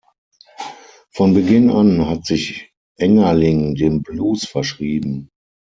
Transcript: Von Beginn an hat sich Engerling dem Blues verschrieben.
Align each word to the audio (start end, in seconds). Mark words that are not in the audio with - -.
Von 1.11 1.35
Beginn 1.35 1.69
an 1.69 2.07
hat 2.09 2.25
sich 2.25 2.71
Engerling 2.97 3.75
dem 3.75 4.01
Blues 4.01 4.45
verschrieben. 4.47 5.29